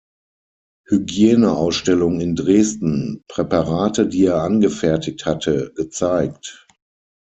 [0.89, 6.65] Hygieneausstellung in Dresden Präparate, die er angefertigt hatte, gezeigt.